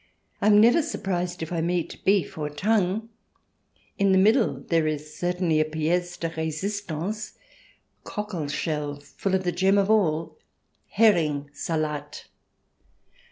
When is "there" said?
4.61-4.87